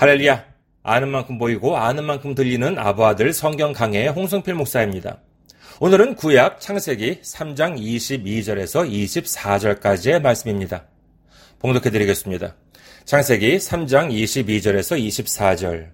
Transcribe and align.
할렐루야! 0.00 0.46
아는 0.82 1.10
만큼 1.10 1.36
보이고 1.36 1.76
아는 1.76 2.04
만큼 2.04 2.34
들리는 2.34 2.78
아부아들 2.78 3.34
성경 3.34 3.74
강해의 3.74 4.08
홍성필 4.08 4.54
목사입니다. 4.54 5.18
오늘은 5.78 6.14
구약 6.14 6.58
창세기 6.58 7.20
3장 7.20 7.78
22절에서 7.78 8.90
24절까지의 8.90 10.22
말씀입니다. 10.22 10.86
봉독해 11.58 11.90
드리겠습니다. 11.90 12.54
창세기 13.04 13.58
3장 13.58 14.10
22절에서 14.10 14.98
24절. 14.98 15.90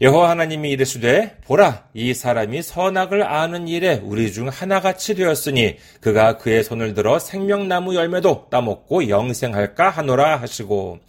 여호와 0.00 0.30
하나님이 0.30 0.70
이르시되 0.70 1.36
보라 1.44 1.88
이 1.92 2.14
사람이 2.14 2.62
선악을 2.62 3.24
아는 3.24 3.68
일에 3.68 4.00
우리 4.02 4.32
중 4.32 4.48
하나같이 4.48 5.14
되었으니 5.16 5.76
그가 6.00 6.38
그의 6.38 6.64
손을 6.64 6.94
들어 6.94 7.18
생명나무 7.18 7.94
열매도 7.94 8.46
따먹고 8.50 9.10
영생할까 9.10 9.90
하노라 9.90 10.40
하시고 10.40 11.00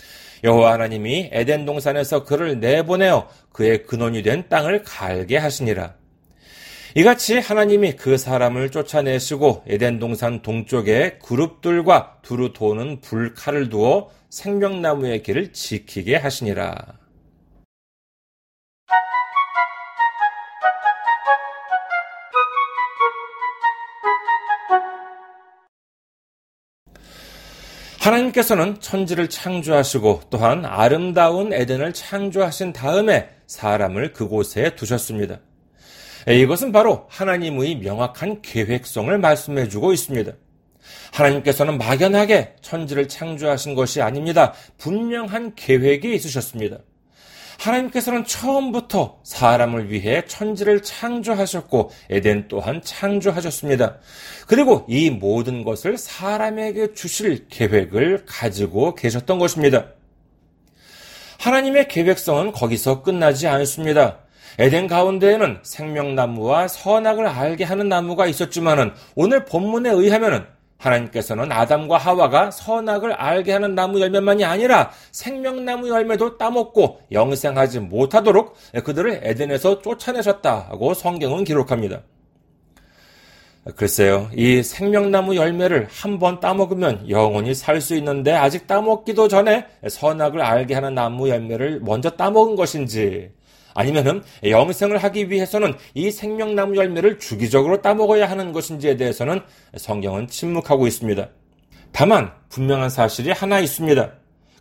여호와 0.43 0.73
하나님이 0.73 1.29
에덴 1.31 1.65
동산에서 1.65 2.23
그를 2.23 2.59
내보내어 2.59 3.27
그의 3.51 3.83
근원이 3.83 4.23
된 4.23 4.47
땅을 4.49 4.83
갈게 4.83 5.37
하시니라. 5.37 5.95
이같이 6.95 7.37
하나님이 7.37 7.95
그 7.95 8.17
사람을 8.17 8.71
쫓아내시고 8.71 9.65
에덴 9.67 9.99
동산 9.99 10.41
동쪽에 10.41 11.19
그룹들과 11.23 12.17
두루 12.23 12.53
도는 12.53 13.01
불칼을 13.01 13.69
두어 13.69 14.09
생명나무의 14.29 15.23
길을 15.23 15.53
지키게 15.53 16.15
하시니라. 16.15 16.99
하나님께서는 28.09 28.79
천지를 28.79 29.29
창조하시고 29.29 30.23
또한 30.29 30.65
아름다운 30.65 31.53
에덴을 31.53 31.93
창조하신 31.93 32.73
다음에 32.73 33.29
사람을 33.47 34.13
그곳에 34.13 34.75
두셨습니다. 34.75 35.39
이것은 36.27 36.71
바로 36.71 37.05
하나님의 37.09 37.75
명확한 37.77 38.41
계획성을 38.41 39.17
말씀해 39.17 39.69
주고 39.69 39.93
있습니다. 39.93 40.31
하나님께서는 41.13 41.77
막연하게 41.77 42.55
천지를 42.61 43.07
창조하신 43.07 43.75
것이 43.75 44.01
아닙니다. 44.01 44.53
분명한 44.77 45.55
계획이 45.55 46.13
있으셨습니다. 46.15 46.77
하나님께서는 47.59 48.25
처음부터 48.25 49.19
사람을 49.23 49.91
위해 49.91 50.23
천지를 50.25 50.81
창조하셨고 50.81 51.91
에덴 52.09 52.47
또한 52.47 52.81
창조하셨습니다. 52.81 53.97
그리고 54.47 54.85
이 54.87 55.09
모든 55.09 55.63
것을 55.63 55.97
사람에게 55.97 56.93
주실 56.93 57.47
계획을 57.49 58.23
가지고 58.25 58.95
계셨던 58.95 59.39
것입니다. 59.39 59.87
하나님의 61.39 61.87
계획성은 61.89 62.53
거기서 62.53 63.03
끝나지 63.03 63.47
않습니다. 63.47 64.19
에덴 64.57 64.87
가운데에는 64.87 65.59
생명나무와 65.63 66.67
선악을 66.67 67.27
알게 67.27 67.63
하는 67.63 67.87
나무가 67.87 68.25
있었지만은 68.25 68.93
오늘 69.15 69.45
본문에 69.45 69.89
의하면은 69.89 70.45
하나님께서는 70.79 71.51
아담과 71.51 71.97
하와가 71.97 72.51
선악을 72.51 73.13
알게 73.13 73.51
하는 73.51 73.75
나무 73.75 73.99
열매만이 74.01 74.45
아니라 74.45 74.91
생명나무 75.11 75.89
열매도 75.89 76.37
따먹고 76.37 77.01
영생하지 77.11 77.81
못하도록 77.81 78.55
그들을 78.83 79.19
에덴에서 79.23 79.81
쫓아내셨다고 79.81 80.93
성경은 80.93 81.43
기록합니다. 81.43 82.01
글쎄요, 83.75 84.29
이 84.33 84.63
생명나무 84.63 85.35
열매를 85.35 85.87
한번 85.91 86.39
따먹으면 86.39 87.09
영원히 87.09 87.53
살 87.53 87.81
수 87.81 87.93
있는데 87.95 88.31
아직 88.31 88.65
따먹기도 88.65 89.27
전에 89.27 89.67
선악을 89.87 90.41
알게 90.41 90.73
하는 90.73 90.95
나무 90.95 91.29
열매를 91.29 91.81
먼저 91.81 92.09
따먹은 92.09 92.55
것인지 92.55 93.31
아니면은 93.79 94.21
영생을 94.43 94.97
하기 94.97 95.29
위해서는 95.29 95.73
이 95.93 96.11
생명나무 96.11 96.75
열매를 96.75 97.17
주기적으로 97.17 97.81
따먹어야 97.81 98.29
하는 98.29 98.51
것인지에 98.51 98.97
대해서는 98.97 99.39
성경은 99.77 100.27
침묵하고 100.27 100.85
있습니다. 100.85 101.29
다만 101.93 102.33
분명한 102.49 102.89
사실이 102.89 103.31
하나 103.31 103.61
있습니다. 103.61 104.11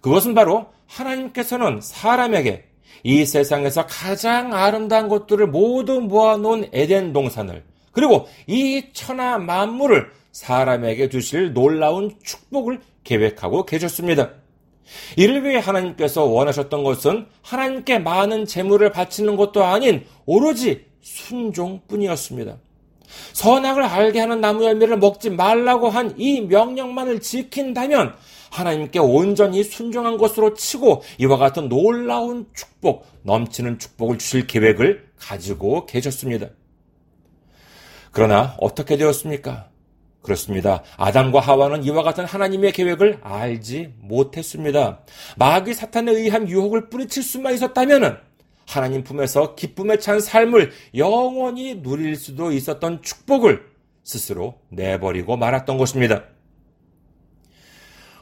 그것은 0.03 0.35
바로 0.35 0.67
하나님께서는 0.87 1.81
사람에게 1.83 2.67
이 3.03 3.25
세상에서 3.25 3.87
가장 3.87 4.55
아름다운 4.55 5.09
것들을 5.09 5.49
모두 5.49 6.01
모아놓은 6.01 6.69
에덴 6.73 7.13
동산을 7.13 7.65
그리고 7.91 8.29
이 8.47 8.85
천하 8.93 9.37
만물을 9.39 10.13
사람에게 10.31 11.09
주실 11.09 11.55
놀라운 11.55 12.15
축복을 12.23 12.81
계획하고 13.03 13.67
계셨습니다. 13.67 14.31
이를 15.17 15.45
위해 15.45 15.59
하나님께서 15.59 16.25
원하셨던 16.25 16.83
것은 16.83 17.27
하나님께 17.43 17.99
많은 17.99 18.47
재물을 18.47 18.91
바치는 18.91 19.37
것도 19.37 19.65
아닌 19.65 20.05
오로지 20.27 20.87
순종뿐이었습니다. 21.03 22.57
선악을 23.33 23.83
알게 23.85 24.21
하는 24.21 24.41
나무 24.41 24.65
열매를 24.65 24.99
먹지 24.99 25.31
말라고 25.31 25.89
한 25.89 26.15
이 26.19 26.43
명령만을 26.43 27.21
지킨다면 27.21 28.15
하나님께 28.51 28.99
온전히 28.99 29.63
순종한 29.63 30.17
것으로 30.17 30.55
치고 30.55 31.03
이와 31.19 31.37
같은 31.37 31.69
놀라운 31.69 32.47
축복, 32.55 33.07
넘치는 33.23 33.79
축복을 33.79 34.19
주실 34.19 34.47
계획을 34.47 35.11
가지고 35.19 35.87
계셨습니다. 35.87 36.49
그러나 38.11 38.55
어떻게 38.59 38.97
되었습니까? 38.97 39.69
그렇습니다. 40.23 40.83
아담과 40.97 41.41
하와는 41.41 41.85
이와 41.85 42.03
같은 42.03 42.25
하나님의 42.25 42.73
계획을 42.73 43.21
알지 43.23 43.95
못했습니다. 44.01 45.01
마귀 45.37 45.75
사탄에 45.75 46.13
의한 46.13 46.49
유혹을 46.49 46.91
뿌리칠 46.91 47.23
수만 47.23 47.55
있었다면 47.55 48.21
하나님 48.67 49.03
품에서 49.03 49.55
기쁨에 49.55 49.99
찬 49.99 50.21
삶을 50.21 50.73
영원히 50.95 51.83
누릴 51.83 52.17
수도 52.17 52.53
있었던 52.53 53.03
축복을 53.03 53.65
스스로 54.05 54.55
내버리고 54.69 55.37
말았던 55.37 55.79
것입니다. 55.79 56.25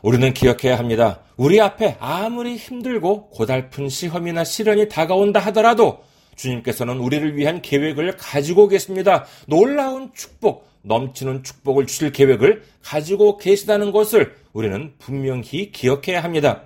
우리는 0.03 0.33
기억해야 0.33 0.78
합니다. 0.78 1.21
우리 1.37 1.61
앞에 1.61 1.97
아무리 1.99 2.57
힘들고 2.57 3.31
고달픈 3.31 3.89
시험이나 3.89 4.45
시련이 4.45 4.89
다가온다 4.89 5.41
하더라도 5.41 6.05
주님께서는 6.37 6.99
우리를 6.99 7.37
위한 7.37 7.63
계획을 7.63 8.17
가지고 8.17 8.69
계십니다. 8.69 9.25
놀라운 9.49 10.13
축복, 10.15 10.69
넘치는 10.86 11.42
축복을 11.42 11.86
주실 11.86 12.12
계획을 12.12 12.62
가지고 12.82 13.36
계시다는 13.36 13.92
것을 13.92 14.34
우리는 14.52 14.94
분명히 14.98 15.72
기억해야 15.72 16.22
합니다. 16.22 16.62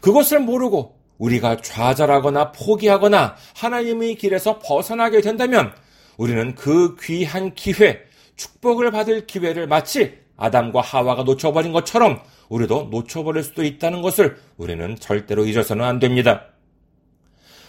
그것을 0.00 0.40
모르고 0.40 0.98
우리가 1.18 1.58
좌절하거나 1.58 2.52
포기하거나 2.52 3.36
하나님의 3.54 4.16
길에서 4.16 4.58
벗어나게 4.58 5.20
된다면 5.20 5.72
우리는 6.16 6.54
그 6.54 6.96
귀한 7.00 7.54
기회, 7.54 8.00
축복을 8.36 8.90
받을 8.90 9.26
기회를 9.26 9.66
마치 9.66 10.18
아담과 10.36 10.80
하와가 10.80 11.22
놓쳐버린 11.22 11.72
것처럼 11.72 12.20
우리도 12.48 12.88
놓쳐버릴 12.90 13.44
수도 13.44 13.64
있다는 13.64 14.02
것을 14.02 14.36
우리는 14.56 14.96
절대로 14.98 15.46
잊어서는 15.46 15.84
안 15.84 15.98
됩니다. 15.98 16.46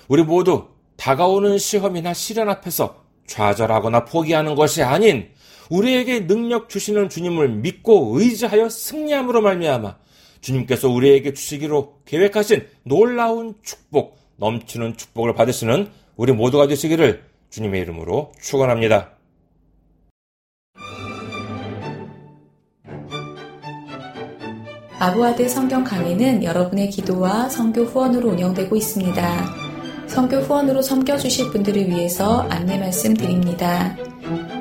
우리 0.07 0.23
모두 0.23 0.69
다가오는 0.97 1.57
시험이나 1.57 2.13
시련 2.13 2.49
앞에서 2.49 3.03
좌절하거나 3.27 4.05
포기하는 4.05 4.55
것이 4.55 4.81
아닌 4.81 5.29
우리에게 5.73 6.27
능력 6.27 6.69
주시는 6.69 7.09
주님을 7.09 7.49
믿고 7.49 8.19
의지하여 8.19 8.69
승리함으로 8.69 9.41
말미암아 9.41 9.97
주님께서 10.39 10.87
우리에게 10.89 11.33
주시기로 11.33 12.01
계획하신 12.05 12.67
놀라운 12.83 13.55
축복, 13.63 14.17
넘치는 14.37 14.97
축복을 14.97 15.33
받으시는 15.33 15.89
우리 16.15 16.31
모두가 16.31 16.67
되시기를 16.67 17.23
주님의 17.49 17.81
이름으로 17.81 18.33
축원합니다. 18.39 19.13
아부아드 24.99 25.49
성경 25.49 25.83
강의는 25.83 26.43
여러분의 26.43 26.89
기도와 26.91 27.49
성교 27.49 27.85
후원으로 27.85 28.29
운영되고 28.29 28.75
있습니다. 28.75 29.45
성교 30.07 30.37
후원으로 30.37 30.81
섬겨 30.81 31.17
주실 31.17 31.49
분들을 31.49 31.89
위해서 31.89 32.41
안내 32.49 32.77
말씀 32.77 33.13
드립니다. 33.15 33.97